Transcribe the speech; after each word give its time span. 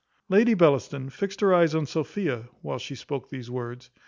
Lady 0.29 0.55
Bellaston 0.55 1.11
fixed 1.11 1.41
her 1.41 1.53
eyes 1.53 1.75
on 1.75 1.85
Sophia 1.85 2.49
whilst 2.63 2.83
she 2.85 2.95
spoke 2.95 3.29
these 3.29 3.51
words. 3.51 3.91